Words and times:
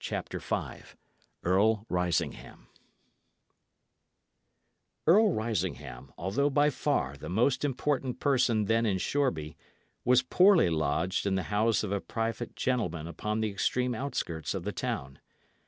CHAPTER 0.00 0.40
V 0.40 0.80
EARL 1.44 1.86
RISINGHAM 1.88 2.66
Earl 5.06 5.32
Risingham, 5.32 6.12
although 6.18 6.50
by 6.50 6.68
far 6.68 7.16
the 7.16 7.28
most 7.28 7.64
important 7.64 8.18
person 8.18 8.64
then 8.64 8.86
in 8.86 8.98
Shoreby, 8.98 9.56
was 10.04 10.20
poorly 10.20 10.68
lodged 10.68 11.26
in 11.26 11.36
the 11.36 11.44
house 11.44 11.84
of 11.84 11.92
a 11.92 12.00
private 12.00 12.56
gentleman 12.56 13.06
upon 13.06 13.38
the 13.38 13.50
extreme 13.50 13.94
outskirts 13.94 14.52
of 14.52 14.64
the 14.64 14.72
town. 14.72 15.20